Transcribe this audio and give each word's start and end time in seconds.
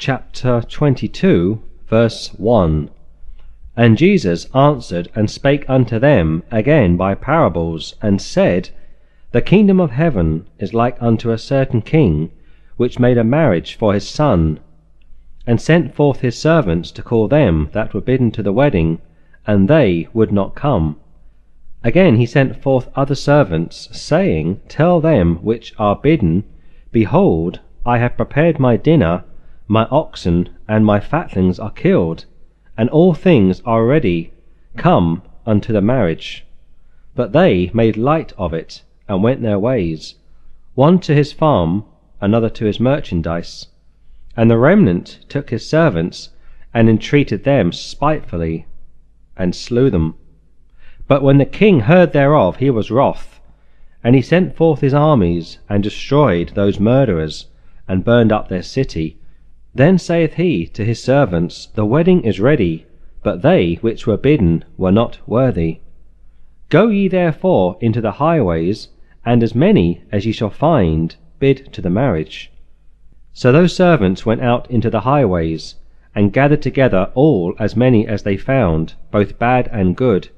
chapter 0.00 0.62
22, 0.62 1.60
verse 1.86 2.28
1. 2.38 2.88
And 3.76 3.98
Jesus 3.98 4.46
answered 4.54 5.10
and 5.14 5.30
spake 5.30 5.68
unto 5.68 5.98
them 5.98 6.42
again 6.50 6.96
by 6.96 7.14
parables, 7.14 7.94
and 8.00 8.18
said, 8.20 8.70
The 9.32 9.42
kingdom 9.42 9.78
of 9.78 9.90
heaven 9.90 10.46
is 10.58 10.72
like 10.72 10.96
unto 11.02 11.30
a 11.30 11.36
certain 11.36 11.82
king, 11.82 12.30
which 12.78 12.98
made 12.98 13.18
a 13.18 13.24
marriage 13.24 13.74
for 13.74 13.92
his 13.92 14.08
son, 14.08 14.60
and 15.46 15.60
sent 15.60 15.94
forth 15.94 16.20
his 16.20 16.38
servants 16.38 16.90
to 16.92 17.02
call 17.02 17.28
them 17.28 17.68
that 17.72 17.92
were 17.92 18.00
bidden 18.00 18.30
to 18.30 18.42
the 18.42 18.54
wedding, 18.54 19.00
and 19.46 19.68
they 19.68 20.08
would 20.14 20.32
not 20.32 20.54
come. 20.54 20.96
Again 21.84 22.16
he 22.16 22.24
sent 22.24 22.62
forth 22.62 22.88
other 22.96 23.14
servants, 23.14 23.90
saying, 23.92 24.62
Tell 24.66 24.98
them 25.02 25.36
which 25.42 25.74
are 25.78 25.94
bidden, 25.94 26.44
Behold, 26.90 27.60
I 27.84 27.98
have 27.98 28.16
prepared 28.16 28.58
my 28.58 28.78
dinner, 28.78 29.24
my 29.72 29.84
oxen 29.92 30.48
and 30.66 30.84
my 30.84 30.98
fatlings 30.98 31.60
are 31.60 31.70
killed, 31.70 32.24
and 32.76 32.90
all 32.90 33.14
things 33.14 33.62
are 33.64 33.86
ready; 33.86 34.32
come 34.76 35.22
unto 35.46 35.72
the 35.72 35.80
marriage. 35.80 36.44
But 37.14 37.30
they 37.32 37.70
made 37.72 37.96
light 37.96 38.32
of 38.36 38.52
it, 38.52 38.82
and 39.06 39.22
went 39.22 39.42
their 39.42 39.60
ways, 39.60 40.16
one 40.74 40.98
to 40.98 41.14
his 41.14 41.32
farm, 41.32 41.84
another 42.20 42.50
to 42.50 42.64
his 42.64 42.80
merchandise. 42.80 43.68
And 44.36 44.50
the 44.50 44.58
remnant 44.58 45.20
took 45.28 45.50
his 45.50 45.68
servants, 45.68 46.30
and 46.74 46.88
entreated 46.88 47.44
them 47.44 47.70
spitefully, 47.70 48.66
and 49.36 49.54
slew 49.54 49.88
them. 49.88 50.16
But 51.06 51.22
when 51.22 51.38
the 51.38 51.44
king 51.44 51.78
heard 51.82 52.12
thereof, 52.12 52.56
he 52.56 52.70
was 52.70 52.90
wroth, 52.90 53.40
and 54.02 54.16
he 54.16 54.20
sent 54.20 54.56
forth 54.56 54.80
his 54.80 54.94
armies, 54.94 55.60
and 55.68 55.80
destroyed 55.80 56.48
those 56.56 56.80
murderers, 56.80 57.46
and 57.86 58.04
burned 58.04 58.32
up 58.32 58.48
their 58.48 58.64
city. 58.64 59.16
Then 59.74 59.98
saith 59.98 60.34
he 60.34 60.66
to 60.68 60.84
his 60.84 61.02
servants, 61.02 61.66
The 61.74 61.84
wedding 61.84 62.22
is 62.22 62.40
ready, 62.40 62.86
but 63.22 63.42
they 63.42 63.74
which 63.80 64.06
were 64.06 64.16
bidden 64.16 64.64
were 64.76 64.90
not 64.90 65.18
worthy. 65.26 65.78
Go 66.68 66.88
ye 66.88 67.08
therefore 67.08 67.76
into 67.80 68.00
the 68.00 68.12
highways, 68.12 68.88
and 69.24 69.42
as 69.42 69.54
many 69.54 70.02
as 70.10 70.26
ye 70.26 70.32
shall 70.32 70.50
find, 70.50 71.16
bid 71.38 71.72
to 71.72 71.80
the 71.80 71.90
marriage. 71.90 72.50
So 73.32 73.52
those 73.52 73.74
servants 73.74 74.26
went 74.26 74.42
out 74.42 74.70
into 74.70 74.90
the 74.90 75.00
highways, 75.00 75.76
and 76.14 76.32
gathered 76.32 76.62
together 76.62 77.10
all 77.14 77.54
as 77.58 77.76
many 77.76 78.06
as 78.06 78.22
they 78.22 78.36
found, 78.36 78.94
both 79.10 79.38
bad 79.38 79.68
and 79.72 79.96
good 79.96 80.28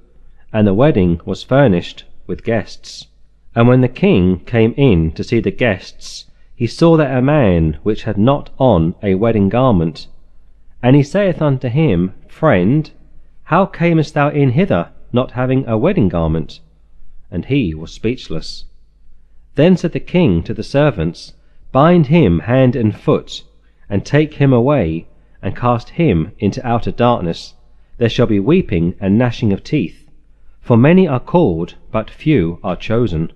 and 0.52 0.66
the 0.66 0.74
wedding 0.74 1.18
was 1.24 1.42
furnished 1.42 2.04
with 2.26 2.44
guests. 2.44 3.06
And 3.54 3.66
when 3.68 3.80
the 3.80 3.88
king 3.88 4.40
came 4.40 4.74
in 4.76 5.12
to 5.12 5.24
see 5.24 5.40
the 5.40 5.50
guests, 5.50 6.26
he 6.62 6.68
saw 6.68 6.96
there 6.96 7.18
a 7.18 7.20
man 7.20 7.76
which 7.82 8.04
had 8.04 8.16
not 8.16 8.48
on 8.56 8.94
a 9.02 9.16
wedding 9.16 9.48
garment. 9.48 10.06
And 10.80 10.94
he 10.94 11.02
saith 11.02 11.42
unto 11.42 11.66
him, 11.66 12.14
Friend, 12.28 12.88
how 13.42 13.66
camest 13.66 14.14
thou 14.14 14.28
in 14.28 14.50
hither, 14.50 14.90
not 15.12 15.32
having 15.32 15.66
a 15.66 15.76
wedding 15.76 16.08
garment? 16.08 16.60
And 17.32 17.46
he 17.46 17.74
was 17.74 17.90
speechless. 17.90 18.66
Then 19.56 19.76
said 19.76 19.90
the 19.90 19.98
king 19.98 20.44
to 20.44 20.54
the 20.54 20.62
servants, 20.62 21.32
Bind 21.72 22.06
him 22.06 22.38
hand 22.38 22.76
and 22.76 22.94
foot, 22.94 23.42
and 23.90 24.06
take 24.06 24.34
him 24.34 24.52
away, 24.52 25.08
and 25.42 25.56
cast 25.56 25.88
him 25.88 26.30
into 26.38 26.64
outer 26.64 26.92
darkness. 26.92 27.54
There 27.98 28.08
shall 28.08 28.28
be 28.28 28.38
weeping 28.38 28.94
and 29.00 29.18
gnashing 29.18 29.52
of 29.52 29.64
teeth. 29.64 30.08
For 30.60 30.76
many 30.76 31.08
are 31.08 31.18
called, 31.18 31.74
but 31.90 32.08
few 32.08 32.60
are 32.62 32.76
chosen. 32.76 33.32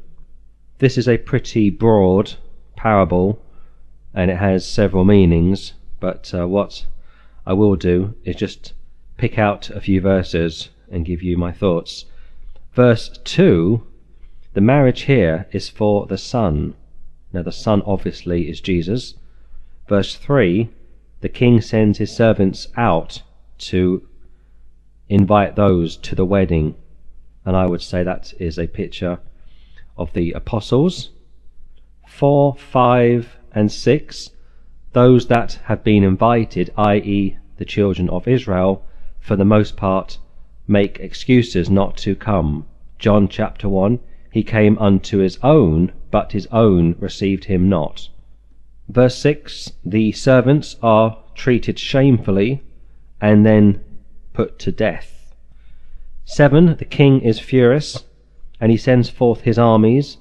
This 0.79 0.97
is 0.97 1.09
a 1.09 1.19
pretty 1.19 1.71
broad 1.71 2.35
parable, 2.77 3.43
and 4.15 4.31
it 4.31 4.37
has 4.37 4.69
several 4.69 5.05
meanings, 5.05 5.73
but 5.99 6.33
uh, 6.35 6.47
what 6.47 6.87
I 7.45 7.53
will 7.53 7.77
do 7.77 8.15
is 8.25 8.37
just 8.37 8.75
pick 9.17 9.39
out 9.39 9.71
a 9.71 9.81
few 9.81 10.01
verses 10.01 10.69
and 10.91 11.05
give 11.05 11.23
you 11.23 11.37
my 11.37 11.53
thoughts. 11.53 12.05
Verse 12.73 13.19
2 13.25 13.83
the 14.57 14.63
marriage 14.63 15.03
here 15.03 15.47
is 15.53 15.69
for 15.69 16.07
the 16.07 16.17
Son. 16.17 16.73
Now, 17.31 17.43
the 17.43 17.53
Son 17.53 17.83
obviously 17.85 18.49
is 18.49 18.63
Jesus. 18.63 19.15
Verse 19.87 20.15
3 20.15 20.71
the 21.21 21.29
king 21.29 21.61
sends 21.61 21.99
his 21.99 22.15
servants 22.15 22.69
out 22.77 23.23
to 23.59 24.07
invite 25.09 25.57
those 25.57 25.97
to 25.97 26.15
the 26.15 26.25
wedding 26.25 26.75
and 27.45 27.57
I 27.57 27.67
would 27.67 27.83
say 27.83 28.03
that 28.03 28.33
is 28.39 28.59
a 28.59 28.67
picture 28.67 29.19
of 29.97 30.13
the 30.15 30.33
apostles. 30.33 31.11
4, 32.07 32.55
5, 32.57 33.37
and 33.53 33.71
6, 33.71 34.31
those 34.93 35.27
that 35.27 35.61
have 35.65 35.85
been 35.85 36.03
invited, 36.03 36.73
i.e., 36.77 37.37
the 37.59 37.65
children 37.65 38.09
of 38.09 38.27
Israel, 38.27 38.85
for 39.21 39.37
the 39.37 39.45
most 39.45 39.77
part 39.77 40.19
make 40.67 40.99
excuses 41.01 41.69
not 41.69 41.97
to 41.99 42.15
come. 42.15 42.67
John 42.99 43.29
chapter 43.29 43.69
1 43.69 43.99
He 44.31 44.43
came 44.43 44.79
unto 44.79 45.19
his 45.19 45.39
own, 45.43 45.93
but 46.11 46.33
his 46.33 46.47
own 46.47 46.97
received 46.99 47.45
him 47.45 47.69
not. 47.69 48.09
Verse 48.89 49.19
6 49.19 49.73
The 49.85 50.13
servants 50.13 50.77
are 50.83 51.19
treated 51.35 51.79
shamefully 51.79 52.63
and 53.21 53.45
then 53.45 53.81
put 54.33 54.59
to 54.61 54.73
death. 54.73 55.35
7. 56.25 56.77
The 56.77 56.85
king 56.85 57.21
is 57.21 57.39
furious, 57.39 58.05
and 58.61 58.71
he 58.71 58.77
sends 58.77 59.09
forth 59.09 59.43
his 59.43 59.59
armies, 59.59 60.19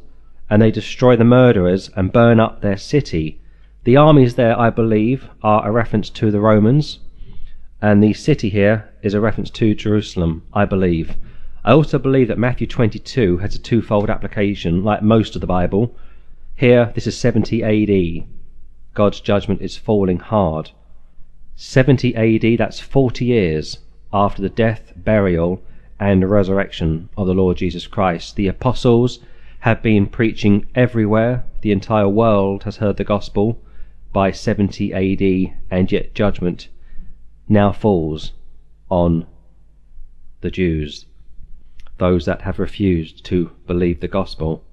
and 0.50 0.62
they 0.62 0.72
destroy 0.72 1.16
the 1.16 1.24
murderers 1.24 1.90
and 1.96 2.12
burn 2.12 2.40
up 2.40 2.62
their 2.62 2.78
city. 2.78 3.40
The 3.84 3.98
armies 3.98 4.36
there, 4.36 4.58
I 4.60 4.70
believe, 4.70 5.28
are 5.44 5.68
a 5.68 5.72
reference 5.72 6.10
to 6.12 6.32
the 6.32 6.40
Romans, 6.40 7.00
and 7.82 8.04
the 8.04 8.14
city 8.14 8.50
here 8.50 8.90
is 9.02 9.14
a 9.14 9.22
reference 9.22 9.50
to 9.52 9.76
Jerusalem, 9.76 10.44
I 10.54 10.66
believe. 10.66 11.18
I 11.64 11.72
also 11.72 11.98
believe 11.98 12.28
that 12.28 12.38
Matthew 12.38 12.68
22 12.68 13.38
has 13.38 13.56
a 13.56 13.60
twofold 13.60 14.10
application, 14.10 14.84
like 14.84 15.02
most 15.02 15.36
of 15.36 15.42
the 15.42 15.48
Bible. 15.48 15.96
Here, 16.56 16.92
this 16.96 17.08
is 17.08 17.18
70 17.18 17.64
AD. 17.64 18.28
God's 18.94 19.20
judgment 19.20 19.62
is 19.62 19.76
falling 19.76 20.20
hard. 20.20 20.72
70 21.56 22.16
AD, 22.16 22.60
that's 22.60 22.80
40 22.80 23.26
years 23.26 23.80
after 24.14 24.42
the 24.42 24.50
death, 24.50 24.94
burial, 24.96 25.62
and 26.00 26.30
resurrection 26.30 27.10
of 27.18 27.28
the 27.28 27.34
Lord 27.34 27.58
Jesus 27.58 27.88
Christ. 27.88 28.36
The 28.36 28.48
apostles 28.48 29.20
have 29.66 29.82
been 29.82 30.06
preaching 30.06 30.64
everywhere. 30.76 31.44
The 31.62 31.72
entire 31.72 32.08
world 32.08 32.66
has 32.66 32.78
heard 32.78 32.98
the 32.98 33.04
gospel 33.04 33.60
by 34.14 34.30
70 34.30 34.94
AD, 34.94 35.56
and 35.72 35.92
yet 35.92 36.14
judgment 36.14 36.68
now 37.50 37.72
falls 37.72 38.34
on 38.92 39.26
the 40.42 40.52
Jews, 40.52 41.08
those 41.98 42.26
that 42.26 42.44
have 42.44 42.60
refused 42.60 43.26
to 43.26 43.50
believe 43.66 44.02
the 44.02 44.08
gospel. 44.08 44.64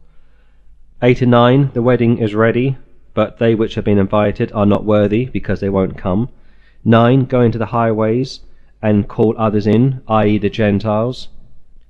8 1.00 1.22
and 1.22 1.30
9, 1.30 1.70
the 1.72 1.80
wedding 1.80 2.18
is 2.18 2.34
ready, 2.34 2.76
but 3.14 3.38
they 3.38 3.54
which 3.54 3.76
have 3.76 3.86
been 3.86 3.96
invited 3.96 4.52
are 4.52 4.66
not 4.66 4.84
worthy 4.84 5.24
because 5.24 5.60
they 5.60 5.70
won't 5.70 5.96
come. 5.96 6.28
9, 6.84 7.24
go 7.24 7.40
into 7.40 7.56
the 7.56 7.72
highways 7.72 8.40
and 8.82 9.08
call 9.08 9.34
others 9.38 9.66
in, 9.66 10.02
i.e., 10.06 10.36
the 10.36 10.50
Gentiles. 10.50 11.28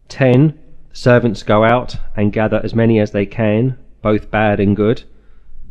10. 0.09 0.57
Servants 0.92 1.42
go 1.42 1.64
out 1.64 1.97
and 2.16 2.32
gather 2.32 2.60
as 2.62 2.75
many 2.75 2.98
as 2.98 3.12
they 3.12 3.26
can, 3.26 3.78
both 4.03 4.30
bad 4.30 4.60
and 4.60 4.76
good. 4.76 5.03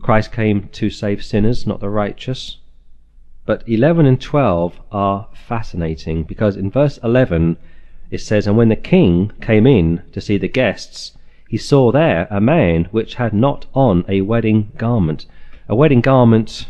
Christ 0.01 0.31
came 0.31 0.67
to 0.69 0.89
save 0.89 1.23
sinners, 1.23 1.67
not 1.67 1.79
the 1.79 1.89
righteous. 1.89 2.57
But 3.45 3.67
11 3.67 4.05
and 4.05 4.19
12 4.19 4.79
are 4.91 5.27
fascinating 5.33 6.23
because 6.23 6.55
in 6.55 6.71
verse 6.71 6.97
11 7.03 7.57
it 8.09 8.19
says, 8.19 8.47
And 8.47 8.57
when 8.57 8.69
the 8.69 8.75
king 8.75 9.31
came 9.41 9.67
in 9.67 10.01
to 10.11 10.21
see 10.21 10.37
the 10.37 10.47
guests, 10.47 11.17
he 11.47 11.57
saw 11.57 11.91
there 11.91 12.27
a 12.29 12.41
man 12.41 12.85
which 12.91 13.15
had 13.15 13.33
not 13.33 13.65
on 13.73 14.05
a 14.07 14.21
wedding 14.21 14.71
garment. 14.77 15.25
A 15.67 15.75
wedding 15.75 16.01
garment 16.01 16.67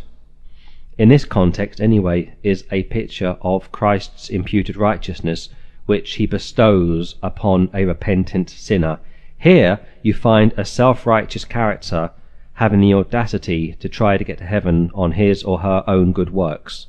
in 1.02 1.10
this 1.10 1.26
context 1.26 1.82
anyway, 1.82 2.32
is 2.44 2.64
a 2.70 2.84
picture 2.84 3.36
of 3.42 3.72
Christ's 3.72 4.30
imputed 4.30 4.78
righteousness, 4.78 5.50
which 5.92 6.14
he 6.14 6.26
bestows 6.26 7.16
upon 7.22 7.70
a 7.74 7.84
repentant 7.84 8.50
sinner. 8.50 8.98
Here 9.38 9.82
you 10.02 10.14
find 10.14 10.54
a 10.56 10.64
self 10.64 11.06
righteous 11.06 11.44
character 11.44 12.12
having 12.54 12.80
the 12.80 12.94
audacity 12.94 13.74
to 13.74 13.90
try 13.90 14.16
to 14.16 14.24
get 14.24 14.38
to 14.38 14.46
heaven 14.46 14.90
on 14.94 15.12
his 15.12 15.44
or 15.44 15.60
her 15.60 15.84
own 15.88 16.14
good 16.14 16.30
works. 16.30 16.88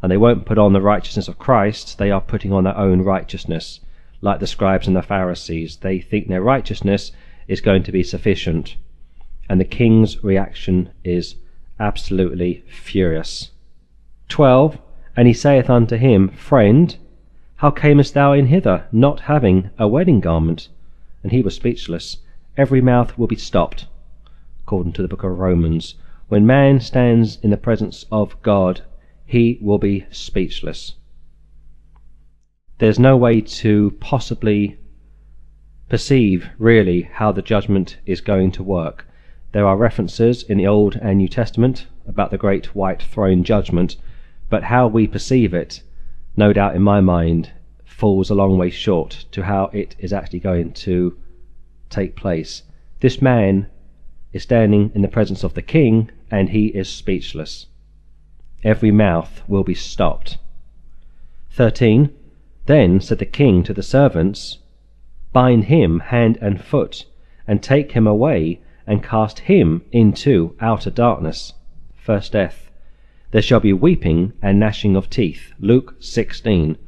And 0.00 0.10
they 0.10 0.16
won't 0.16 0.46
put 0.46 0.56
on 0.56 0.72
the 0.72 0.80
righteousness 0.80 1.28
of 1.28 1.38
Christ, 1.38 1.98
they 1.98 2.10
are 2.10 2.22
putting 2.22 2.50
on 2.50 2.64
their 2.64 2.78
own 2.78 3.02
righteousness, 3.02 3.80
like 4.22 4.40
the 4.40 4.46
scribes 4.46 4.86
and 4.86 4.96
the 4.96 5.02
Pharisees. 5.02 5.76
They 5.76 6.00
think 6.00 6.28
their 6.28 6.40
righteousness 6.40 7.12
is 7.46 7.60
going 7.60 7.82
to 7.82 7.92
be 7.92 8.02
sufficient. 8.02 8.76
And 9.50 9.60
the 9.60 9.66
king's 9.66 10.24
reaction 10.24 10.88
is 11.04 11.34
absolutely 11.78 12.64
furious. 12.70 13.50
12. 14.30 14.78
And 15.14 15.28
he 15.28 15.34
saith 15.34 15.68
unto 15.68 15.96
him, 15.96 16.30
Friend, 16.30 16.96
how 17.58 17.72
camest 17.72 18.14
thou 18.14 18.32
in 18.32 18.46
hither, 18.46 18.86
not 18.92 19.20
having 19.20 19.70
a 19.78 19.88
wedding 19.88 20.20
garment? 20.20 20.68
And 21.24 21.32
he 21.32 21.42
was 21.42 21.56
speechless. 21.56 22.18
Every 22.56 22.80
mouth 22.80 23.18
will 23.18 23.26
be 23.26 23.34
stopped, 23.34 23.86
according 24.60 24.92
to 24.92 25.02
the 25.02 25.08
book 25.08 25.24
of 25.24 25.36
Romans. 25.36 25.96
When 26.28 26.46
man 26.46 26.78
stands 26.78 27.36
in 27.42 27.50
the 27.50 27.56
presence 27.56 28.04
of 28.12 28.40
God, 28.42 28.82
he 29.26 29.58
will 29.60 29.78
be 29.78 30.06
speechless. 30.12 30.94
There's 32.78 32.98
no 33.00 33.16
way 33.16 33.40
to 33.40 33.96
possibly 33.98 34.78
perceive 35.88 36.48
really 36.58 37.02
how 37.02 37.32
the 37.32 37.42
judgment 37.42 37.96
is 38.06 38.20
going 38.20 38.52
to 38.52 38.62
work. 38.62 39.04
There 39.50 39.66
are 39.66 39.76
references 39.76 40.44
in 40.44 40.58
the 40.58 40.66
Old 40.68 40.94
and 40.94 41.18
New 41.18 41.28
Testament 41.28 41.86
about 42.06 42.30
the 42.30 42.38
great 42.38 42.66
white 42.76 43.02
throne 43.02 43.42
judgment, 43.42 43.96
but 44.48 44.62
how 44.62 44.86
we 44.86 45.08
perceive 45.08 45.54
it, 45.54 45.82
no 46.38 46.52
doubt 46.52 46.76
in 46.76 46.82
my 46.82 47.00
mind, 47.00 47.50
falls 47.84 48.30
a 48.30 48.34
long 48.34 48.56
way 48.56 48.70
short 48.70 49.24
to 49.32 49.42
how 49.42 49.64
it 49.72 49.96
is 49.98 50.12
actually 50.12 50.38
going 50.38 50.72
to 50.72 51.18
take 51.90 52.14
place. 52.14 52.62
This 53.00 53.20
man 53.20 53.66
is 54.32 54.44
standing 54.44 54.92
in 54.94 55.02
the 55.02 55.08
presence 55.08 55.42
of 55.42 55.54
the 55.54 55.62
king, 55.62 56.12
and 56.30 56.50
he 56.50 56.66
is 56.66 56.88
speechless. 56.88 57.66
Every 58.62 58.92
mouth 58.92 59.42
will 59.48 59.64
be 59.64 59.74
stopped. 59.74 60.38
13. 61.50 62.10
Then 62.66 63.00
said 63.00 63.18
the 63.18 63.26
king 63.26 63.64
to 63.64 63.74
the 63.74 63.82
servants, 63.82 64.58
Bind 65.32 65.64
him 65.64 65.98
hand 65.98 66.38
and 66.40 66.60
foot, 66.60 67.04
and 67.48 67.60
take 67.60 67.92
him 67.92 68.06
away, 68.06 68.60
and 68.86 69.02
cast 69.02 69.40
him 69.40 69.82
into 69.90 70.54
outer 70.60 70.90
darkness. 70.90 71.54
First 71.96 72.30
death. 72.30 72.67
There 73.30 73.42
shall 73.42 73.60
be 73.60 73.74
weeping 73.74 74.32
and 74.40 74.58
gnashing 74.58 74.96
of 74.96 75.10
teeth. 75.10 75.52
Luke 75.60 75.96
16 76.00 76.78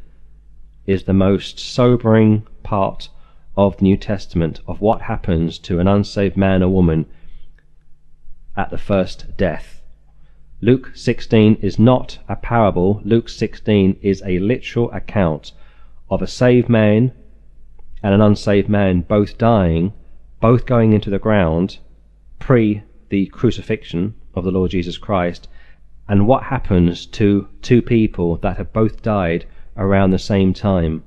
is 0.87 1.03
the 1.03 1.13
most 1.13 1.59
sobering 1.59 2.47
part 2.63 3.11
of 3.59 3.77
the 3.77 3.85
New 3.85 3.99
Testament 3.99 4.61
of 4.67 4.81
what 4.81 5.03
happens 5.03 5.59
to 5.59 5.81
an 5.81 5.87
unsaved 5.87 6.39
man 6.39 6.63
or 6.63 6.71
woman 6.71 7.05
at 8.57 8.71
the 8.71 8.79
first 8.79 9.37
death. 9.37 9.83
Luke 10.63 10.93
16 10.95 11.57
is 11.61 11.79
not 11.79 12.19
a 12.27 12.37
parable. 12.37 13.03
Luke 13.05 13.29
16 13.29 13.99
is 14.01 14.23
a 14.25 14.39
literal 14.39 14.91
account 14.93 15.53
of 16.09 16.23
a 16.23 16.27
saved 16.27 16.71
man 16.71 17.13
and 18.03 18.15
an 18.15 18.23
unsaved 18.23 18.69
man 18.69 19.03
both 19.03 19.37
dying, 19.37 19.93
both 20.41 20.65
going 20.65 20.95
into 20.95 21.11
the 21.11 21.19
ground 21.19 21.81
pre 22.39 22.83
the 23.11 23.27
crucifixion 23.27 24.15
of 24.35 24.45
the 24.45 24.51
Lord 24.51 24.71
Jesus 24.71 24.97
Christ, 24.97 25.49
and 26.11 26.27
what 26.27 26.43
happens 26.43 27.07
to 27.07 27.47
two 27.62 27.81
people 27.81 28.37
that 28.39 28.57
have 28.57 28.73
both 28.73 29.01
died 29.01 29.47
around 29.77 30.11
the 30.11 30.19
same 30.19 30.53
time. 30.53 31.05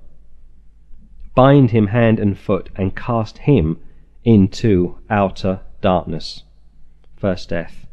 Bind 1.36 1.72
him 1.72 1.88
hand 1.88 2.20
and 2.20 2.40
foot, 2.40 2.70
and 2.78 2.96
cast 2.96 3.40
him 3.40 3.82
into 4.24 4.98
outer 5.10 5.60
darkness. 5.82 6.44
First 7.18 7.50
death. 7.50 7.86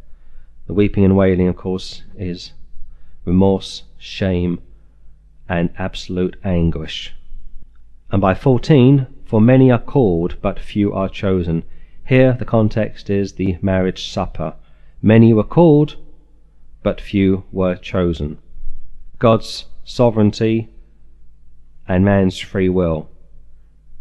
The 0.69 0.73
weeping 0.73 1.05
and 1.05 1.17
wailing, 1.17 1.49
of 1.49 1.57
course, 1.57 2.05
is 2.17 2.53
remorse, 3.25 3.83
shame, 3.99 4.61
and 5.49 5.71
absolute 5.79 6.37
anguish. 6.45 7.13
And 8.13 8.21
by 8.21 8.35
14, 8.35 9.09
for 9.25 9.41
many 9.41 9.69
are 9.69 9.81
called, 9.81 10.37
but 10.41 10.61
few 10.61 10.93
are 10.93 11.09
chosen. 11.09 11.65
Here 12.07 12.37
the 12.39 12.45
context 12.45 13.11
is 13.11 13.33
the 13.33 13.59
marriage 13.61 14.09
supper. 14.09 14.55
Many 15.03 15.33
were 15.33 15.43
called, 15.43 15.97
but 16.83 17.01
few 17.01 17.45
were 17.53 17.77
chosen. 17.77 18.39
God's 19.19 19.67
sovereignty 19.85 20.69
and 21.87 22.05
man's 22.05 22.39
free 22.39 22.69
will. 22.69 23.09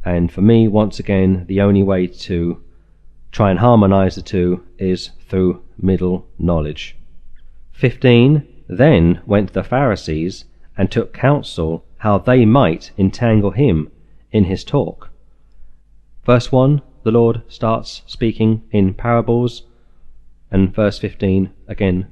And 0.05 0.31
for 0.31 0.41
me, 0.41 0.67
once 0.67 0.99
again, 0.99 1.45
the 1.47 1.61
only 1.61 1.83
way 1.83 2.07
to 2.07 2.61
try 3.31 3.49
and 3.49 3.59
harmonize 3.59 4.15
the 4.15 4.21
two 4.21 4.63
is 4.77 5.11
through 5.27 5.61
middle 5.77 6.27
knowledge. 6.37 6.95
15. 7.73 8.47
Then 8.67 9.21
went 9.25 9.53
the 9.53 9.63
Pharisees 9.63 10.45
and 10.77 10.91
took 10.91 11.13
counsel 11.13 11.83
how 11.97 12.17
they 12.17 12.45
might 12.45 12.91
entangle 12.97 13.51
him 13.51 13.91
in 14.31 14.45
his 14.45 14.63
talk. 14.63 15.09
Verse 16.25 16.51
1 16.51 16.81
the 17.03 17.11
Lord 17.11 17.41
starts 17.47 18.01
speaking 18.05 18.61
in 18.71 18.93
parables, 18.93 19.63
and 20.51 20.75
verse 20.75 20.99
15 20.99 21.49
again 21.67 22.07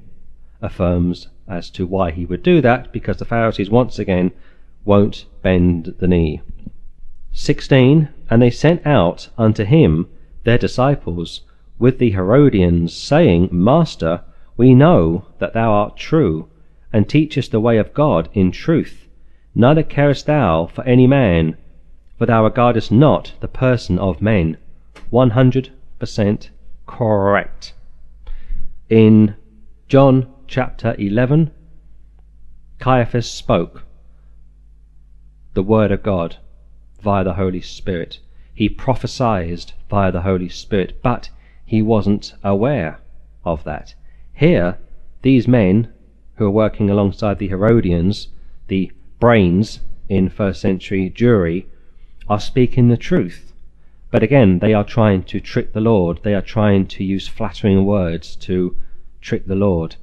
affirms 0.60 1.28
as 1.46 1.70
to 1.70 1.86
why 1.86 2.10
he 2.10 2.26
would 2.26 2.42
do 2.42 2.60
that, 2.60 2.92
because 2.92 3.16
the 3.16 3.24
Pharisees 3.24 3.70
once 3.70 3.98
again 3.98 4.32
won't 4.84 5.26
bend 5.42 5.94
the 5.98 6.08
knee. 6.08 6.40
16 7.32 8.08
And 8.30 8.42
they 8.42 8.50
sent 8.50 8.86
out 8.86 9.28
unto 9.38 9.64
him 9.64 10.08
their 10.44 10.58
disciples 10.58 11.42
with 11.78 11.98
the 11.98 12.10
Herodians, 12.10 12.92
saying, 12.92 13.48
Master, 13.52 14.22
we 14.56 14.74
know 14.74 15.26
that 15.38 15.54
thou 15.54 15.70
art 15.70 15.96
true, 15.96 16.48
and 16.92 17.08
teachest 17.08 17.52
the 17.52 17.60
way 17.60 17.78
of 17.78 17.94
God 17.94 18.28
in 18.32 18.50
truth, 18.50 19.06
neither 19.54 19.82
carest 19.82 20.26
thou 20.26 20.66
for 20.66 20.82
any 20.84 21.06
man, 21.06 21.56
for 22.16 22.26
thou 22.26 22.42
regardest 22.42 22.90
not 22.90 23.34
the 23.40 23.48
person 23.48 23.98
of 23.98 24.20
men. 24.20 24.56
100% 25.12 26.48
correct. 26.86 27.74
In 28.88 29.36
John 29.86 30.26
chapter 30.48 30.96
11, 30.98 31.50
Caiaphas 32.78 33.30
spoke 33.30 33.84
the 35.52 35.62
Word 35.62 35.92
of 35.92 36.02
God 36.02 36.38
via 37.02 37.22
the 37.22 37.34
Holy 37.34 37.60
Spirit. 37.60 38.20
He 38.54 38.70
prophesied 38.70 39.72
via 39.90 40.10
the 40.10 40.22
Holy 40.22 40.48
Spirit, 40.48 41.00
but 41.02 41.28
he 41.66 41.82
wasn't 41.82 42.32
aware 42.42 42.98
of 43.44 43.62
that. 43.64 43.94
Here, 44.32 44.78
these 45.20 45.46
men 45.46 45.92
who 46.36 46.46
are 46.46 46.50
working 46.50 46.88
alongside 46.88 47.38
the 47.38 47.48
Herodians, 47.48 48.28
the 48.68 48.90
brains 49.20 49.80
in 50.08 50.30
first 50.30 50.62
century 50.62 51.12
Jewry, 51.14 51.66
are 52.26 52.40
speaking 52.40 52.88
the 52.88 52.96
truth. 52.96 53.52
But 54.10 54.22
again, 54.22 54.60
they 54.60 54.72
are 54.72 54.84
trying 54.84 55.24
to 55.24 55.40
trick 55.40 55.74
the 55.74 55.82
Lord. 55.82 56.20
They 56.22 56.34
are 56.34 56.40
trying 56.40 56.86
to 56.86 57.04
use 57.04 57.28
flattering 57.28 57.84
words 57.84 58.34
to 58.36 58.74
trick 59.20 59.46
the 59.46 59.54
Lord. 59.54 59.96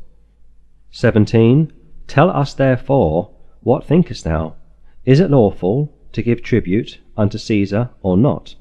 17. 0.95 1.73
Tell 2.07 2.29
us 2.29 2.53
therefore, 2.53 3.29
what 3.59 3.83
thinkest 3.83 4.23
thou? 4.23 4.55
Is 5.03 5.19
it 5.19 5.29
lawful 5.29 5.93
to 6.13 6.23
give 6.23 6.41
tribute 6.41 6.99
unto 7.17 7.37
Caesar 7.37 7.89
or 8.01 8.15
not? 8.15 8.55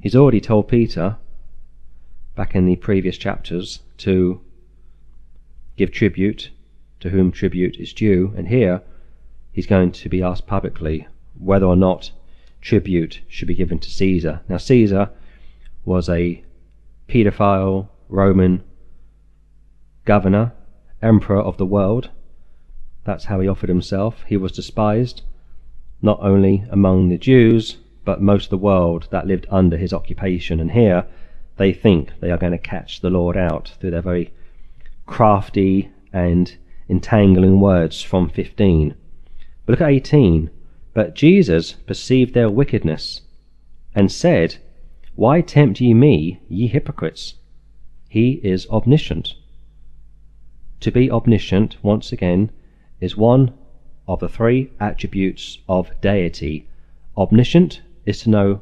He's 0.00 0.16
already 0.16 0.40
told 0.40 0.66
Peter, 0.66 1.16
back 2.34 2.56
in 2.56 2.66
the 2.66 2.74
previous 2.74 3.16
chapters, 3.16 3.78
to 3.98 4.40
give 5.76 5.92
tribute 5.92 6.50
to 6.98 7.10
whom 7.10 7.30
tribute 7.30 7.76
is 7.76 7.92
due, 7.92 8.34
and 8.36 8.48
here 8.48 8.82
he's 9.52 9.68
going 9.68 9.92
to 9.92 10.08
be 10.08 10.24
asked 10.24 10.48
publicly 10.48 11.06
whether 11.38 11.66
or 11.66 11.76
not 11.76 12.10
tribute 12.62 13.20
should 13.28 13.46
be 13.46 13.54
given 13.54 13.78
to 13.78 13.90
Caesar. 13.90 14.40
Now, 14.48 14.56
Caesar 14.56 15.08
was 15.84 16.08
a 16.08 16.42
paedophile 17.08 17.90
Roman 18.08 18.64
governor, 20.04 20.52
emperor 21.04 21.40
of 21.40 21.56
the 21.56 21.66
world. 21.66 22.10
That's 23.04 23.26
how 23.26 23.40
he 23.40 23.48
offered 23.48 23.68
himself. 23.68 24.24
He 24.26 24.36
was 24.36 24.52
despised 24.52 25.22
not 26.02 26.18
only 26.20 26.64
among 26.70 27.08
the 27.08 27.18
Jews, 27.18 27.76
but 28.04 28.20
most 28.20 28.44
of 28.44 28.50
the 28.50 28.58
world 28.58 29.08
that 29.10 29.26
lived 29.26 29.46
under 29.50 29.76
his 29.76 29.92
occupation. 29.92 30.60
And 30.60 30.72
here 30.72 31.06
they 31.56 31.72
think 31.72 32.10
they 32.20 32.30
are 32.30 32.38
going 32.38 32.52
to 32.52 32.58
catch 32.58 33.00
the 33.00 33.10
Lord 33.10 33.36
out 33.36 33.72
through 33.78 33.92
their 33.92 34.02
very 34.02 34.32
crafty 35.06 35.90
and 36.12 36.56
entangling 36.88 37.60
words 37.60 38.02
from 38.02 38.28
15. 38.28 38.94
But 39.64 39.72
look 39.72 39.80
at 39.80 39.90
18. 39.90 40.50
But 40.92 41.14
Jesus 41.14 41.72
perceived 41.72 42.34
their 42.34 42.50
wickedness, 42.50 43.22
and 43.94 44.10
said, 44.10 44.56
Why 45.14 45.40
tempt 45.40 45.80
ye 45.80 45.94
me, 45.94 46.40
ye 46.48 46.66
hypocrites? 46.66 47.34
He 48.08 48.40
is 48.44 48.66
omniscient. 48.68 49.34
To 50.84 50.90
be 50.90 51.10
omniscient, 51.10 51.82
once 51.82 52.12
again, 52.12 52.50
is 53.00 53.16
one 53.16 53.54
of 54.06 54.20
the 54.20 54.28
three 54.28 54.68
attributes 54.78 55.56
of 55.66 55.90
deity. 56.02 56.66
Omniscient 57.16 57.80
is 58.04 58.20
to 58.20 58.28
know 58.28 58.60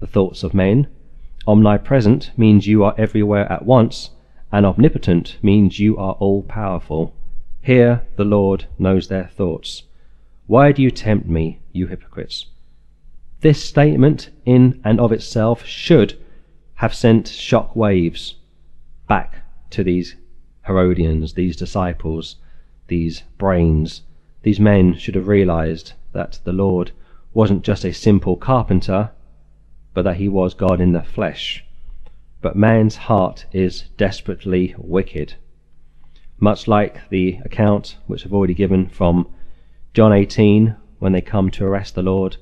the 0.00 0.06
thoughts 0.06 0.42
of 0.42 0.54
men. 0.54 0.86
Omnipresent 1.46 2.30
means 2.38 2.66
you 2.66 2.84
are 2.84 2.94
everywhere 2.96 3.52
at 3.52 3.66
once, 3.66 4.12
and 4.50 4.64
omnipotent 4.64 5.36
means 5.42 5.78
you 5.78 5.98
are 5.98 6.14
all 6.14 6.42
powerful. 6.42 7.12
Here 7.60 8.00
the 8.16 8.24
Lord 8.24 8.64
knows 8.78 9.08
their 9.08 9.26
thoughts. 9.26 9.82
Why 10.46 10.72
do 10.72 10.80
you 10.80 10.90
tempt 10.90 11.28
me, 11.28 11.58
you 11.72 11.88
hypocrites? 11.88 12.46
This 13.42 13.62
statement, 13.62 14.30
in 14.46 14.80
and 14.84 14.98
of 14.98 15.12
itself, 15.12 15.66
should 15.66 16.18
have 16.76 16.94
sent 16.94 17.28
shock 17.28 17.76
waves 17.76 18.36
back 19.06 19.42
to 19.68 19.84
these 19.84 20.16
Herodians, 20.68 21.32
these 21.32 21.56
disciples, 21.56 22.36
these 22.86 23.24
brains. 23.38 24.02
These 24.42 24.60
men 24.60 24.94
should 24.94 25.14
have 25.14 25.26
realized 25.26 25.94
that 26.12 26.38
the 26.44 26.52
Lord 26.52 26.92
wasn't 27.34 27.64
just 27.64 27.84
a 27.84 27.92
simple 27.92 28.36
carpenter, 28.36 29.10
but 29.94 30.02
that 30.02 30.18
he 30.18 30.28
was 30.28 30.54
God 30.54 30.80
in 30.80 30.92
the 30.92 31.02
flesh. 31.02 31.64
But 32.42 32.54
man's 32.54 32.96
heart 32.96 33.46
is 33.52 33.88
desperately 33.96 34.74
wicked. 34.78 35.34
much 36.38 36.68
like 36.68 37.08
the 37.08 37.38
account 37.44 37.96
which 38.06 38.24
I've 38.24 38.32
already 38.32 38.54
given 38.54 38.88
from 38.88 39.26
John 39.94 40.12
18 40.12 40.76
when 40.98 41.12
they 41.12 41.20
come 41.20 41.50
to 41.50 41.64
arrest 41.64 41.94
the 41.94 42.02
Lord, 42.02 42.36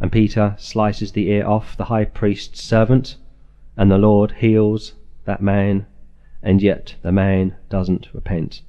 and 0.00 0.12
Peter 0.12 0.54
slices 0.58 1.12
the 1.12 1.28
ear 1.28 1.46
off 1.46 1.76
the 1.76 1.86
high 1.86 2.04
priest's 2.04 2.62
servant, 2.62 3.16
and 3.76 3.90
the 3.90 3.98
Lord 3.98 4.32
heals 4.32 4.94
that 5.24 5.42
man, 5.42 5.86
and 6.46 6.62
yet 6.62 6.94
the 7.02 7.10
man 7.10 7.56
doesn't 7.68 8.06
repent 8.14 8.62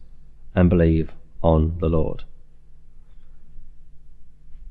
and 0.55 0.67
believe 0.67 1.11
on 1.43 1.77
the 1.77 1.87
Lord. 1.87 2.23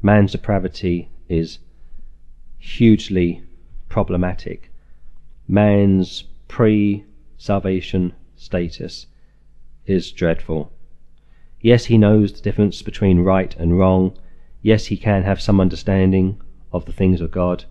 Man's 0.03 0.33
depravity 0.33 1.09
is 1.29 1.61
hugely 2.59 3.45
problematic. 3.89 4.73
Man's 5.47 6.25
pre 6.49 7.05
salvation 7.39 8.13
status 8.35 9.07
is 9.87 10.11
dreadful. 10.11 10.73
Yes, 11.61 11.85
he 11.85 11.97
knows 11.97 12.33
the 12.33 12.43
difference 12.43 12.83
between 12.83 13.21
right 13.21 13.55
and 13.57 13.79
wrong. 13.79 14.19
Yes, 14.63 14.87
he 14.87 14.97
can 14.97 15.23
have 15.23 15.41
some 15.41 15.61
understanding 15.61 16.41
of 16.73 16.87
the 16.87 16.93
things 16.93 17.21
of 17.21 17.31
God 17.31 17.67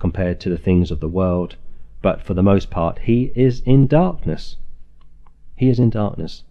compared 0.00 0.40
to 0.40 0.48
the 0.50 0.58
things 0.58 0.90
of 0.90 0.98
the 0.98 1.08
world, 1.08 1.54
but 2.02 2.20
for 2.20 2.34
the 2.34 2.42
most 2.42 2.70
part, 2.70 2.98
he 3.00 3.30
is 3.36 3.60
in 3.60 3.86
darkness. 3.86 4.56
He 5.60 5.68
is 5.68 5.78
in 5.78 5.90
darkness. 5.90 6.42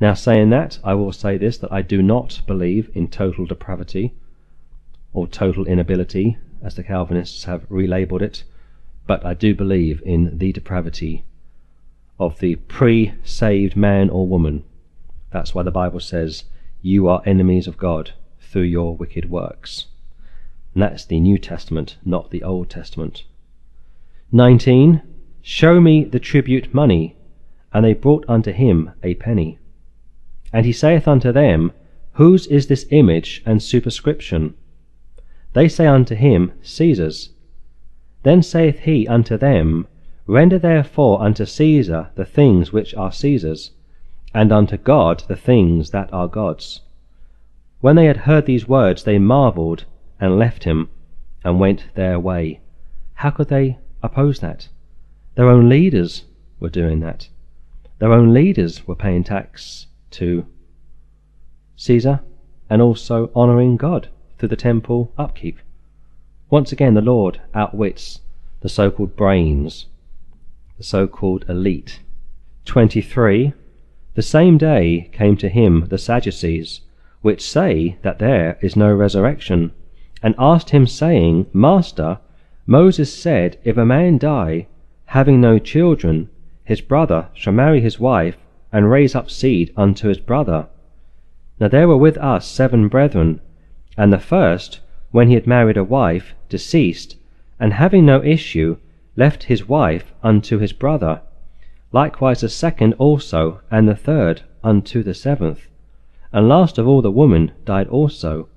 Now, 0.00 0.14
saying 0.14 0.48
that, 0.50 0.78
I 0.82 0.94
will 0.94 1.12
say 1.12 1.36
this 1.36 1.58
that 1.58 1.72
I 1.72 1.82
do 1.82 2.00
not 2.00 2.40
believe 2.46 2.90
in 2.94 3.08
total 3.08 3.44
depravity 3.44 4.14
or 5.12 5.26
total 5.26 5.66
inability, 5.66 6.38
as 6.62 6.74
the 6.74 6.82
Calvinists 6.82 7.44
have 7.44 7.68
relabeled 7.68 8.22
it, 8.22 8.44
but 9.06 9.26
I 9.26 9.34
do 9.34 9.54
believe 9.54 10.00
in 10.06 10.38
the 10.38 10.52
depravity 10.52 11.24
of 12.18 12.38
the 12.38 12.56
pre 12.56 13.12
saved 13.22 13.76
man 13.76 14.08
or 14.08 14.26
woman 14.26 14.64
that's 15.32 15.54
why 15.54 15.62
the 15.62 15.70
Bible 15.70 16.00
says, 16.00 16.44
You 16.82 17.08
are 17.08 17.22
enemies 17.24 17.66
of 17.66 17.78
God 17.78 18.12
through 18.38 18.62
your 18.62 18.94
wicked 18.94 19.30
works. 19.30 19.86
And 20.74 20.82
that's 20.82 21.06
the 21.06 21.20
New 21.20 21.38
Testament, 21.38 21.96
not 22.04 22.30
the 22.30 22.42
Old 22.42 22.68
Testament. 22.68 23.24
19. 24.30 25.02
Show 25.40 25.80
me 25.80 26.04
the 26.04 26.20
tribute 26.20 26.72
money. 26.74 27.16
And 27.72 27.84
they 27.84 27.94
brought 27.94 28.24
unto 28.28 28.52
him 28.52 28.90
a 29.02 29.14
penny. 29.14 29.58
And 30.52 30.66
he 30.66 30.72
saith 30.72 31.08
unto 31.08 31.32
them, 31.32 31.72
Whose 32.12 32.46
is 32.46 32.66
this 32.66 32.86
image 32.90 33.42
and 33.46 33.62
superscription? 33.62 34.54
They 35.54 35.68
say 35.68 35.86
unto 35.86 36.14
him, 36.14 36.52
Caesar's. 36.62 37.30
Then 38.22 38.42
saith 38.42 38.80
he 38.80 39.08
unto 39.08 39.36
them, 39.36 39.86
Render 40.26 40.58
therefore 40.58 41.22
unto 41.22 41.44
Caesar 41.44 42.10
the 42.14 42.24
things 42.24 42.72
which 42.72 42.94
are 42.94 43.12
Caesar's 43.12 43.72
and 44.34 44.52
unto 44.52 44.76
God 44.76 45.24
the 45.28 45.36
things 45.36 45.90
that 45.90 46.12
are 46.12 46.28
God's. 46.28 46.80
When 47.80 47.96
they 47.96 48.06
had 48.06 48.18
heard 48.18 48.46
these 48.46 48.68
words, 48.68 49.04
they 49.04 49.18
marveled, 49.18 49.84
and 50.20 50.38
left 50.38 50.64
him, 50.64 50.88
and 51.44 51.58
went 51.60 51.86
their 51.94 52.18
way. 52.18 52.60
How 53.14 53.30
could 53.30 53.48
they 53.48 53.78
oppose 54.02 54.40
that? 54.40 54.68
Their 55.34 55.48
own 55.48 55.68
leaders 55.68 56.24
were 56.60 56.68
doing 56.68 57.00
that. 57.00 57.28
Their 58.02 58.14
own 58.14 58.34
leaders 58.34 58.84
were 58.84 58.96
paying 58.96 59.22
tax 59.22 59.86
to 60.10 60.44
Caesar 61.76 62.18
and 62.68 62.82
also 62.82 63.30
honouring 63.32 63.76
God 63.76 64.08
through 64.36 64.48
the 64.48 64.56
temple 64.56 65.12
upkeep. 65.16 65.60
Once 66.50 66.72
again, 66.72 66.94
the 66.94 67.00
Lord 67.00 67.40
outwits 67.54 68.18
the 68.60 68.68
so 68.68 68.90
called 68.90 69.14
brains, 69.14 69.86
the 70.78 70.82
so 70.82 71.06
called 71.06 71.44
elite. 71.48 72.00
23. 72.64 73.52
The 74.14 74.22
same 74.22 74.58
day 74.58 75.08
came 75.12 75.36
to 75.36 75.48
him 75.48 75.86
the 75.86 75.96
Sadducees, 75.96 76.80
which 77.20 77.48
say 77.48 77.98
that 78.02 78.18
there 78.18 78.58
is 78.60 78.74
no 78.74 78.92
resurrection, 78.92 79.70
and 80.20 80.34
asked 80.40 80.70
him, 80.70 80.88
saying, 80.88 81.46
Master, 81.52 82.18
Moses 82.66 83.14
said, 83.16 83.58
If 83.62 83.76
a 83.76 83.86
man 83.86 84.18
die, 84.18 84.66
having 85.04 85.40
no 85.40 85.60
children, 85.60 86.30
his 86.72 86.80
brother 86.80 87.28
shall 87.34 87.52
marry 87.52 87.80
his 87.80 88.00
wife, 88.00 88.36
and 88.72 88.90
raise 88.90 89.14
up 89.14 89.30
seed 89.30 89.70
unto 89.76 90.08
his 90.08 90.18
brother. 90.18 90.66
Now 91.60 91.68
there 91.68 91.86
were 91.86 91.96
with 91.96 92.18
us 92.18 92.46
seven 92.46 92.88
brethren, 92.88 93.40
and 93.96 94.12
the 94.12 94.18
first, 94.18 94.80
when 95.10 95.28
he 95.28 95.34
had 95.34 95.46
married 95.46 95.76
a 95.76 95.84
wife, 95.84 96.34
deceased, 96.48 97.16
and 97.60 97.74
having 97.74 98.04
no 98.04 98.22
issue, 98.24 98.78
left 99.16 99.44
his 99.44 99.68
wife 99.68 100.12
unto 100.22 100.58
his 100.58 100.72
brother 100.72 101.20
likewise 101.92 102.40
the 102.40 102.48
second 102.48 102.94
also, 102.94 103.60
and 103.70 103.86
the 103.86 103.94
third 103.94 104.42
unto 104.64 105.02
the 105.02 105.14
seventh. 105.14 105.68
And 106.32 106.48
last 106.48 106.78
of 106.78 106.88
all 106.88 107.02
the 107.02 107.10
woman 107.10 107.52
died 107.64 107.86
also. 107.88 108.48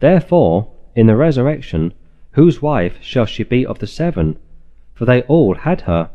Therefore, 0.00 0.68
in 0.94 1.06
the 1.06 1.16
resurrection, 1.16 1.94
whose 2.32 2.60
wife 2.60 2.98
shall 3.00 3.24
she 3.24 3.42
be 3.42 3.64
of 3.64 3.78
the 3.78 3.86
seven? 3.86 4.36
For 4.94 5.06
they 5.06 5.22
all 5.22 5.54
had 5.54 5.82
her. 5.82 6.10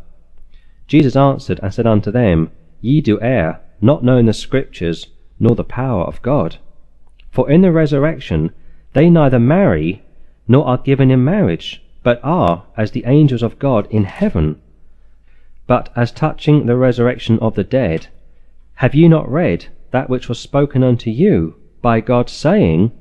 Jesus 0.88 1.16
answered 1.16 1.60
and 1.62 1.74
said 1.74 1.86
unto 1.86 2.12
them, 2.12 2.52
Ye 2.82 3.02
do 3.02 3.20
err, 3.22 3.60
not 3.82 4.04
knowing 4.04 4.26
the 4.26 4.34
Scriptures, 4.34 5.08
nor 5.40 5.56
the 5.56 5.64
power 5.64 6.04
of 6.04 6.22
God. 6.22 6.58
For 7.32 7.50
in 7.50 7.62
the 7.62 7.72
resurrection 7.72 8.52
they 8.94 9.10
neither 9.10 9.40
marry, 9.40 10.02
nor 10.48 10.66
are 10.66 10.78
given 10.78 11.12
in 11.12 11.24
marriage, 11.24 11.84
but 12.04 12.20
are 12.24 12.64
as 12.78 12.92
the 12.92 13.04
angels 13.06 13.44
of 13.44 13.60
God 13.60 13.88
in 13.92 14.06
heaven. 14.06 14.62
But 15.68 15.90
as 15.96 16.12
touching 16.12 16.66
the 16.66 16.78
resurrection 16.78 17.38
of 17.40 17.56
the 17.56 17.64
dead, 17.66 18.08
have 18.76 18.96
ye 18.96 19.08
not 19.08 19.30
read 19.30 19.66
that 19.92 20.10
which 20.10 20.30
was 20.30 20.40
spoken 20.40 20.84
unto 20.84 21.10
you 21.10 21.56
by 21.82 22.00
God, 22.00 22.30
saying, 22.30 22.92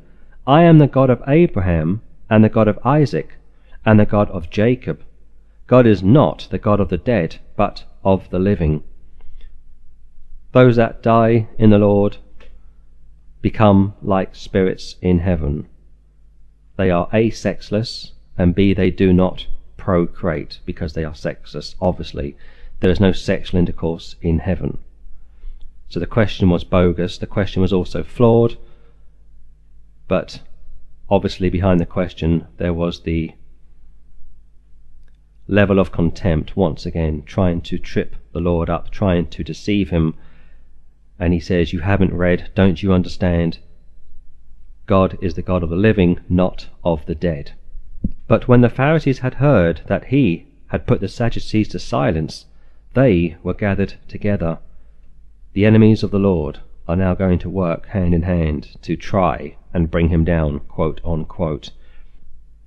I 0.47 0.62
am 0.62 0.78
the 0.78 0.87
God 0.87 1.11
of 1.11 1.23
Abraham, 1.26 2.02
and 2.28 2.43
the 2.43 2.49
God 2.49 2.69
of 2.69 2.78
Isaac, 2.85 3.35
and 3.85 3.99
the 3.99 4.07
God 4.07 4.28
of 4.31 4.50
Jacob? 4.50 5.02
God 5.66 5.87
is 5.87 6.02
not 6.02 6.49
the 6.50 6.58
God 6.58 6.80
of 6.80 6.88
the 6.88 6.99
dead, 6.99 7.40
but 7.56 7.85
of 8.04 8.30
the 8.30 8.38
living. 8.38 8.85
Those 10.52 10.76
that 10.76 11.02
die 11.02 11.49
in 11.58 11.70
the 11.70 11.78
Lord 11.78 12.18
become 13.42 13.94
like 14.02 14.35
spirits 14.35 14.96
in 15.02 15.20
heaven. 15.20 15.66
They 16.76 16.90
are 16.90 17.08
A, 17.12 17.30
sexless, 17.30 18.12
and 18.38 18.54
B, 18.54 18.75
they 18.75 18.90
do 18.90 19.12
not 19.12 19.46
procreate 19.76 20.58
because 20.64 20.92
they 20.92 21.04
are 21.04 21.14
sexless, 21.14 21.75
obviously 21.80 22.37
there 22.80 22.90
is 22.90 23.00
no 23.00 23.12
sexual 23.12 23.58
intercourse 23.58 24.16
in 24.20 24.40
heaven. 24.40 24.78
So 25.88 26.00
the 26.00 26.06
question 26.06 26.50
was 26.50 26.64
bogus, 26.64 27.18
the 27.18 27.26
question 27.26 27.62
was 27.62 27.73
also 27.73 28.02
flawed, 28.02 28.58
but 30.08 30.40
obviously 31.08 31.49
behind 31.49 31.80
the 31.80 31.87
question 31.87 32.46
there 32.58 32.75
was 32.75 33.00
the 33.00 33.32
level 35.49 35.79
of 35.79 35.93
contempt, 35.93 36.57
once 36.57 36.87
again, 36.87 37.23
trying 37.25 37.61
to 37.62 37.79
trip 37.79 38.17
the 38.33 38.41
Lord 38.41 38.69
up, 38.69 38.91
trying 38.91 39.26
to 39.29 39.45
deceive 39.45 39.91
him. 39.91 40.15
And 41.19 41.33
he 41.33 41.41
says, 41.41 41.73
You 41.73 41.81
haven't 41.81 42.15
read, 42.15 42.50
don't 42.55 42.83
you 42.83 42.93
understand? 42.93 43.59
God 44.87 45.19
is 45.21 45.35
the 45.35 45.43
God 45.43 45.62
of 45.62 45.71
the 45.71 45.76
living, 45.76 46.21
not 46.29 46.69
of 46.85 47.07
the 47.07 47.15
dead. 47.15 47.53
But 48.29 48.49
when 48.49 48.61
the 48.61 48.69
Pharisees 48.69 49.21
had 49.21 49.35
heard 49.35 49.83
that 49.87 50.07
he 50.07 50.47
had 50.69 50.87
put 50.87 51.00
the 51.00 51.09
Sadducees 51.09 51.69
to 51.69 51.79
silence, 51.79 52.47
they 52.95 53.37
were 53.43 53.55
gathered 53.55 53.95
together. 54.09 54.59
The 55.53 55.65
enemies 55.65 56.03
of 56.03 56.11
the 56.11 56.19
Lord 56.19 56.61
are 56.88 56.97
now 56.97 57.15
going 57.15 57.38
to 57.41 57.50
work 57.50 57.87
hand 57.88 58.15
in 58.15 58.23
hand 58.23 58.76
to 58.83 58.97
try 58.97 59.57
and 59.73 59.91
bring 59.91 60.09
him 60.09 60.25
down, 60.25 60.61
quote 60.61 61.00
unquote. 61.05 61.71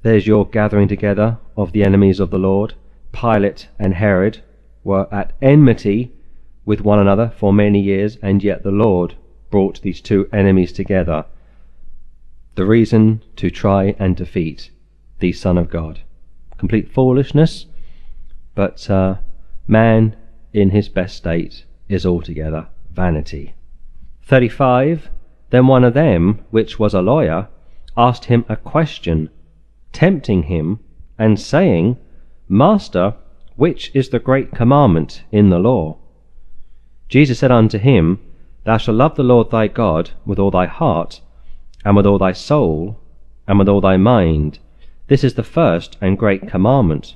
There's 0.01 0.27
your 0.27 0.47
gathering 0.47 0.87
together 0.87 1.37
of 1.57 1.71
the 1.71 1.83
enemies 1.83 2.19
of 2.19 2.29
the 2.29 2.39
Lord. 2.39 2.73
Pilate 3.11 3.67
and 3.77 3.93
Herod 3.93 4.39
were 4.83 5.07
at 5.13 5.33
enmity 5.41 6.11
with 6.65 6.81
one 6.81 6.99
another 6.99 7.31
for 7.37 7.51
many 7.51 7.81
years, 7.81 8.17
and 8.21 8.43
yet 8.43 8.63
the 8.63 8.71
Lord 8.71 9.15
brought 9.49 9.81
these 9.81 10.01
two 10.01 10.29
enemies 10.31 10.71
together. 10.71 11.25
The 12.55 12.65
reason 12.65 13.23
to 13.37 13.49
try 13.49 13.95
and 13.99 14.15
defeat 14.15 14.71
the 15.19 15.31
Son 15.31 15.57
of 15.57 15.69
God. 15.69 16.01
Complete 16.57 16.91
foolishness, 16.91 17.65
but 18.55 18.89
uh, 18.89 19.15
Man 19.69 20.15
in 20.51 20.71
his 20.71 20.89
best 20.89 21.15
state 21.15 21.63
is 21.87 22.07
altogether 22.07 22.69
vanity. 22.91 23.53
35. 24.23 25.11
Then 25.51 25.67
one 25.67 25.83
of 25.83 25.93
them, 25.93 26.43
which 26.49 26.79
was 26.79 26.95
a 26.95 27.03
lawyer, 27.03 27.49
asked 27.95 28.25
him 28.25 28.45
a 28.49 28.55
question, 28.55 29.29
tempting 29.99 30.43
him, 30.43 30.79
and 31.17 31.37
saying, 31.37 31.97
Master, 32.47 33.15
which 33.57 33.91
is 33.93 34.07
the 34.07 34.17
great 34.17 34.49
commandment 34.49 35.23
in 35.29 35.49
the 35.49 35.59
law? 35.59 35.97
Jesus 37.09 37.39
said 37.39 37.51
unto 37.51 37.77
him, 37.77 38.17
Thou 38.63 38.77
shalt 38.77 38.95
love 38.95 39.15
the 39.15 39.23
Lord 39.23 39.51
thy 39.51 39.67
God 39.67 40.11
with 40.25 40.39
all 40.39 40.51
thy 40.51 40.67
heart, 40.67 41.19
and 41.83 41.97
with 41.97 42.05
all 42.05 42.17
thy 42.17 42.31
soul, 42.31 42.97
and 43.45 43.59
with 43.59 43.67
all 43.67 43.81
thy 43.81 43.97
mind. 43.97 44.59
This 45.07 45.21
is 45.21 45.33
the 45.33 45.43
first 45.43 45.97
and 45.99 46.17
great 46.17 46.47
commandment. 46.47 47.15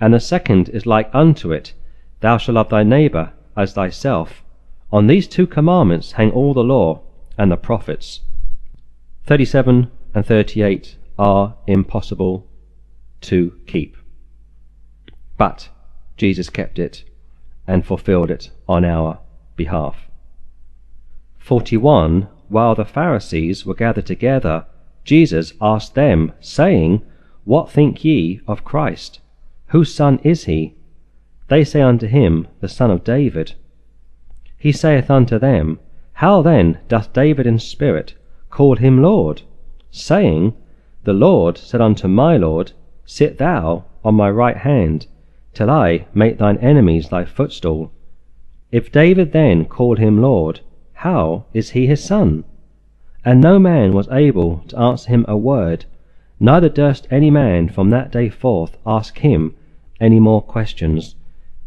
And 0.00 0.14
the 0.14 0.20
second 0.20 0.68
is 0.68 0.86
like 0.86 1.10
unto 1.12 1.50
it, 1.50 1.72
Thou 2.20 2.36
shalt 2.36 2.54
love 2.54 2.68
thy 2.68 2.84
neighbour 2.84 3.32
as 3.56 3.72
thyself. 3.72 4.44
On 4.92 5.08
these 5.08 5.26
two 5.26 5.48
commandments 5.48 6.12
hang 6.12 6.30
all 6.30 6.54
the 6.54 6.62
law 6.62 7.00
and 7.36 7.50
the 7.50 7.56
prophets. 7.56 8.20
37 9.26 9.90
and 10.14 10.24
38 10.24 10.96
are 11.18 11.56
impossible 11.66 12.46
to 13.22 13.52
keep. 13.66 13.96
But 15.36 15.68
Jesus 16.16 16.50
kept 16.50 16.78
it 16.78 17.04
and 17.66 17.84
fulfilled 17.84 18.30
it 18.30 18.50
on 18.68 18.84
our 18.84 19.20
behalf. 19.56 20.08
41 21.38 22.28
While 22.48 22.74
the 22.74 22.84
Pharisees 22.84 23.66
were 23.66 23.74
gathered 23.74 24.06
together, 24.06 24.66
Jesus 25.04 25.54
asked 25.60 25.94
them, 25.94 26.32
saying, 26.40 27.02
What 27.44 27.70
think 27.70 28.04
ye 28.04 28.40
of 28.46 28.64
Christ? 28.64 29.20
Whose 29.68 29.94
son 29.94 30.18
is 30.22 30.44
he? 30.44 30.74
They 31.48 31.64
say 31.64 31.80
unto 31.80 32.06
him, 32.06 32.46
The 32.60 32.68
son 32.68 32.90
of 32.90 33.04
David. 33.04 33.54
He 34.58 34.72
saith 34.72 35.10
unto 35.10 35.38
them, 35.38 35.78
How 36.14 36.42
then 36.42 36.78
doth 36.88 37.12
David 37.12 37.46
in 37.46 37.58
spirit 37.58 38.14
call 38.50 38.76
him 38.76 39.00
Lord, 39.00 39.42
saying, 39.90 40.54
The 41.08 41.14
Lord 41.14 41.56
said 41.56 41.80
unto 41.80 42.06
my 42.06 42.36
Lord, 42.36 42.72
Sit 43.06 43.38
thou 43.38 43.86
on 44.04 44.14
my 44.14 44.30
right 44.30 44.58
hand, 44.58 45.06
till 45.54 45.70
I 45.70 46.04
make 46.12 46.36
thine 46.36 46.58
enemies 46.58 47.08
thy 47.08 47.24
footstool. 47.24 47.92
If 48.70 48.92
David 48.92 49.32
then 49.32 49.64
called 49.64 49.98
him 49.98 50.20
Lord, 50.20 50.60
how 50.92 51.46
is 51.54 51.70
he 51.70 51.86
his 51.86 52.04
son? 52.04 52.44
And 53.24 53.40
no 53.40 53.58
man 53.58 53.94
was 53.94 54.10
able 54.10 54.58
to 54.68 54.78
answer 54.78 55.08
him 55.08 55.24
a 55.26 55.34
word, 55.34 55.86
neither 56.38 56.68
durst 56.68 57.08
any 57.10 57.30
man 57.30 57.70
from 57.70 57.88
that 57.88 58.12
day 58.12 58.28
forth 58.28 58.76
ask 58.84 59.20
him 59.20 59.54
any 59.98 60.20
more 60.20 60.42
questions. 60.42 61.16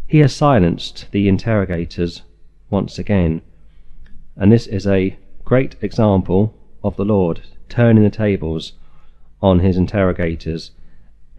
He 0.05 0.19
has 0.19 0.35
silenced 0.35 1.11
the 1.11 1.27
interrogators 1.27 2.21
once 2.69 2.99
again. 2.99 3.41
And 4.35 4.51
this 4.51 4.67
is 4.67 4.85
a 4.85 5.17
great 5.43 5.77
example 5.81 6.53
of 6.83 6.95
the 6.95 7.05
Lord 7.05 7.41
turning 7.69 8.03
the 8.03 8.11
tables 8.11 8.73
on 9.41 9.59
his 9.59 9.77
interrogators. 9.77 10.71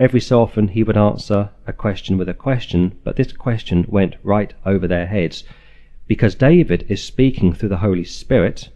Every 0.01 0.21
so 0.21 0.43
often 0.43 0.69
he 0.69 0.83
would 0.83 0.97
answer 0.97 1.51
a 1.67 1.73
question 1.73 2.19
with 2.19 2.29
a 2.29 2.35
question, 2.35 2.99
but 3.05 3.17
this 3.17 3.33
question 3.33 3.85
went 3.89 4.17
right 4.23 4.53
over 4.65 4.89
their 4.89 5.07
heads 5.07 5.45
because 6.07 6.35
David 6.35 6.85
is 6.89 7.03
speaking 7.03 7.53
through 7.53 7.69
the 7.69 7.79
Holy 7.79 8.05
Spirit 8.05 8.69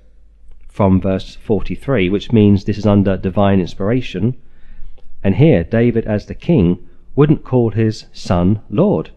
from 0.68 1.00
verse 1.00 1.34
43, 1.36 2.08
which 2.08 2.32
means 2.32 2.64
this 2.64 2.78
is 2.78 2.86
under 2.86 3.16
divine 3.16 3.60
inspiration. 3.60 4.36
And 5.22 5.36
here, 5.36 5.64
David, 5.64 6.06
as 6.06 6.26
the 6.26 6.34
king, 6.34 6.86
wouldn't 7.14 7.44
call 7.44 7.70
his 7.70 8.06
son 8.12 8.60
Lord. 8.70 9.10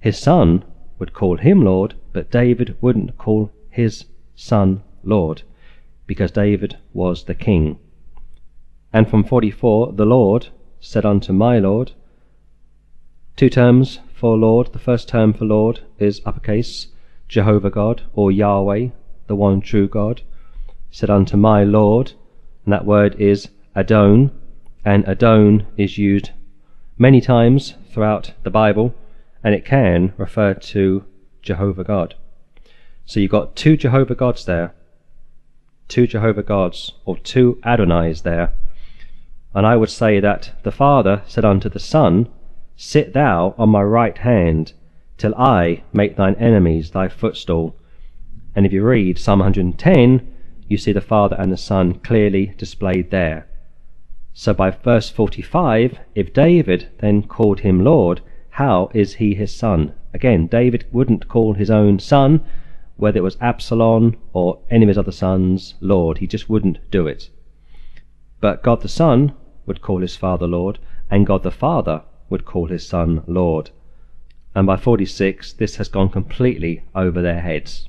His 0.00 0.18
son 0.18 0.64
would 0.98 1.12
call 1.12 1.36
him 1.36 1.62
Lord, 1.62 1.94
but 2.12 2.30
David 2.30 2.76
wouldn't 2.80 3.18
call 3.18 3.50
his 3.70 4.06
son 4.34 4.82
Lord, 5.04 5.42
because 6.06 6.30
David 6.30 6.76
was 6.92 7.24
the 7.24 7.34
king. 7.34 7.78
And 8.92 9.08
from 9.08 9.24
44, 9.24 9.92
the 9.92 10.06
Lord 10.06 10.48
said 10.80 11.04
unto 11.04 11.32
my 11.32 11.58
Lord, 11.58 11.92
two 13.36 13.50
terms 13.50 14.00
for 14.14 14.36
Lord. 14.36 14.72
The 14.72 14.78
first 14.78 15.08
term 15.08 15.32
for 15.32 15.44
Lord 15.44 15.80
is 15.98 16.22
uppercase, 16.24 16.88
Jehovah 17.28 17.70
God, 17.70 18.02
or 18.14 18.32
Yahweh, 18.32 18.88
the 19.26 19.36
one 19.36 19.60
true 19.60 19.86
God, 19.86 20.22
said 20.90 21.10
unto 21.10 21.36
my 21.36 21.62
Lord, 21.62 22.12
and 22.64 22.72
that 22.72 22.86
word 22.86 23.14
is 23.20 23.48
Adon, 23.76 24.32
and 24.84 25.06
Adon 25.06 25.66
is 25.76 25.98
used 25.98 26.30
many 26.96 27.20
times 27.20 27.74
throughout 27.92 28.32
the 28.42 28.50
Bible, 28.50 28.94
and 29.44 29.54
it 29.54 29.64
can 29.64 30.14
refer 30.16 30.54
to 30.54 31.04
Jehovah 31.42 31.84
God. 31.84 32.14
So 33.04 33.20
you've 33.20 33.30
got 33.30 33.54
two 33.54 33.76
Jehovah 33.76 34.14
Gods 34.14 34.44
there, 34.46 34.74
two 35.88 36.06
Jehovah 36.06 36.42
Gods, 36.42 36.92
or 37.04 37.16
two 37.18 37.60
Adonais 37.64 38.22
there. 38.22 38.54
And 39.58 39.66
I 39.66 39.74
would 39.74 39.90
say 39.90 40.20
that 40.20 40.52
the 40.62 40.70
Father 40.70 41.22
said 41.26 41.44
unto 41.44 41.68
the 41.68 41.80
Son, 41.80 42.28
Sit 42.76 43.12
thou 43.12 43.56
on 43.58 43.70
my 43.70 43.82
right 43.82 44.16
hand, 44.16 44.72
till 45.16 45.34
I 45.34 45.82
make 45.92 46.14
thine 46.14 46.36
enemies 46.36 46.92
thy 46.92 47.08
footstool. 47.08 47.74
And 48.54 48.64
if 48.64 48.72
you 48.72 48.84
read 48.84 49.18
Psalm 49.18 49.40
110, 49.40 50.32
you 50.68 50.78
see 50.78 50.92
the 50.92 51.00
Father 51.00 51.34
and 51.36 51.50
the 51.50 51.56
Son 51.56 51.94
clearly 51.94 52.54
displayed 52.56 53.10
there. 53.10 53.48
So 54.32 54.54
by 54.54 54.70
verse 54.70 55.10
45, 55.10 55.98
if 56.14 56.32
David 56.32 56.90
then 57.00 57.24
called 57.24 57.58
him 57.58 57.82
Lord, 57.82 58.20
how 58.50 58.92
is 58.94 59.14
he 59.14 59.34
his 59.34 59.52
son? 59.52 59.92
Again, 60.14 60.46
David 60.46 60.86
wouldn't 60.92 61.26
call 61.26 61.54
his 61.54 61.68
own 61.68 61.98
son, 61.98 62.44
whether 62.96 63.18
it 63.18 63.22
was 63.24 63.36
Absalom 63.40 64.18
or 64.32 64.60
any 64.70 64.84
of 64.84 64.88
his 64.88 64.98
other 64.98 65.10
sons, 65.10 65.74
Lord. 65.80 66.18
He 66.18 66.28
just 66.28 66.48
wouldn't 66.48 66.78
do 66.92 67.08
it. 67.08 67.28
But 68.40 68.62
God 68.62 68.82
the 68.82 68.88
Son 68.88 69.34
would 69.68 69.82
call 69.82 70.00
his 70.00 70.16
Father 70.16 70.48
Lord, 70.48 70.80
and 71.10 71.26
God 71.26 71.44
the 71.44 71.52
Father 71.52 72.02
would 72.28 72.44
call 72.44 72.66
his 72.66 72.84
Son 72.84 73.22
Lord 73.26 73.70
and 74.58 74.66
by 74.66 74.76
46 74.76 75.52
this 75.52 75.76
has 75.76 75.88
gone 75.88 76.08
completely 76.08 76.82
over 76.92 77.22
their 77.22 77.40
heads. 77.42 77.88